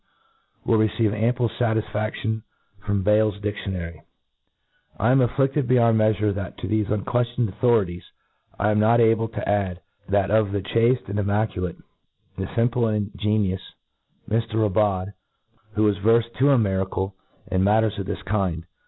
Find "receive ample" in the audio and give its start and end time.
0.79-1.47